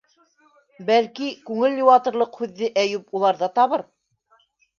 [0.87, 3.87] Бәлки, күңел йыуатырлыҡ һүҙҙе Әйүп уларҙа табыр?